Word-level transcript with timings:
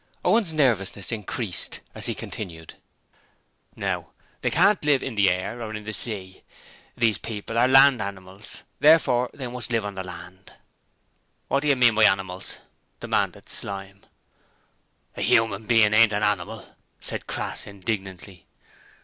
Owen's 0.25 0.51
nervousness 0.51 1.11
increased 1.11 1.79
as 1.93 2.07
he 2.07 2.15
continued: 2.15 2.73
'Now, 3.75 4.07
they 4.41 4.49
can't 4.49 4.83
live 4.83 5.03
in 5.03 5.13
the 5.13 5.29
air 5.29 5.61
or 5.61 5.75
in 5.75 5.83
the 5.83 5.93
sea. 5.93 6.41
These 6.97 7.19
people 7.19 7.55
are 7.55 7.67
land 7.67 8.01
animals, 8.01 8.63
therefore 8.79 9.29
they 9.31 9.45
must 9.45 9.71
live 9.71 9.85
on 9.85 9.93
the 9.93 10.03
land.' 10.03 10.53
'Wot 11.49 11.61
do 11.61 11.67
yer 11.67 11.75
mean 11.75 11.93
by 11.93 12.05
animals?' 12.05 12.57
demanded 12.99 13.47
Slyme. 13.47 14.01
'A 15.17 15.21
human 15.21 15.67
bean 15.67 15.93
ain't 15.93 16.13
a 16.13 16.15
animal!' 16.15 16.75
said 16.99 17.27
Crass 17.27 17.67
indignantly. 17.67 18.47